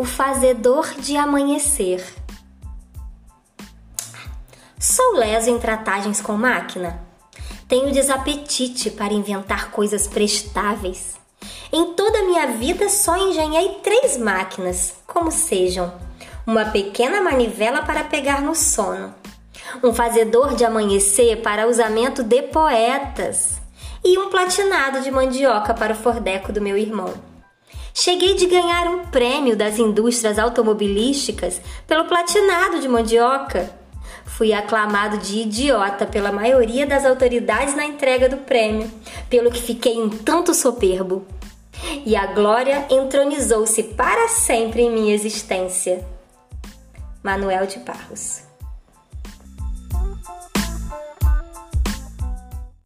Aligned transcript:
o 0.00 0.04
fazedor 0.06 0.94
de 0.98 1.14
amanhecer. 1.14 2.02
Sou 4.78 5.16
leso 5.16 5.50
em 5.50 5.58
tratagens 5.58 6.22
com 6.22 6.32
máquina. 6.32 7.02
Tenho 7.68 7.92
desapetite 7.92 8.90
para 8.90 9.12
inventar 9.12 9.70
coisas 9.70 10.08
prestáveis. 10.08 11.16
Em 11.70 11.92
toda 11.92 12.18
a 12.18 12.22
minha 12.22 12.46
vida 12.46 12.88
só 12.88 13.14
engenhei 13.14 13.74
três 13.82 14.16
máquinas, 14.16 14.94
como 15.06 15.30
sejam: 15.30 15.92
uma 16.46 16.64
pequena 16.64 17.20
manivela 17.20 17.82
para 17.82 18.02
pegar 18.02 18.40
no 18.40 18.54
sono, 18.54 19.14
um 19.84 19.92
fazedor 19.92 20.54
de 20.54 20.64
amanhecer 20.64 21.42
para 21.42 21.68
usamento 21.68 22.22
de 22.22 22.40
poetas 22.44 23.60
e 24.02 24.18
um 24.18 24.30
platinado 24.30 25.02
de 25.02 25.10
mandioca 25.10 25.74
para 25.74 25.92
o 25.92 25.96
fordeco 25.96 26.54
do 26.54 26.62
meu 26.62 26.78
irmão. 26.78 27.12
Cheguei 27.92 28.34
de 28.34 28.46
ganhar 28.46 28.86
um 28.86 29.06
prêmio 29.06 29.56
das 29.56 29.78
indústrias 29.78 30.38
automobilísticas 30.38 31.60
pelo 31.86 32.06
platinado 32.06 32.80
de 32.80 32.88
mandioca. 32.88 33.70
Fui 34.24 34.52
aclamado 34.52 35.18
de 35.18 35.40
idiota 35.40 36.06
pela 36.06 36.32
maioria 36.32 36.86
das 36.86 37.04
autoridades 37.04 37.74
na 37.74 37.84
entrega 37.84 38.28
do 38.28 38.38
prêmio, 38.38 38.90
pelo 39.28 39.50
que 39.50 39.60
fiquei 39.60 40.00
um 40.00 40.08
tanto 40.08 40.54
soberbo. 40.54 41.26
E 42.04 42.14
a 42.14 42.26
glória 42.26 42.86
entronizou-se 42.90 43.82
para 43.82 44.28
sempre 44.28 44.82
em 44.82 44.90
minha 44.90 45.14
existência. 45.14 46.04
Manuel 47.22 47.66
de 47.66 47.78
Barros 47.80 48.49